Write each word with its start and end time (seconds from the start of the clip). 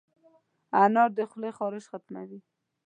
انار 0.83 1.09
د 1.17 1.19
خولې 1.29 1.51
خارش 1.57 1.85
ختموي. 1.91 2.39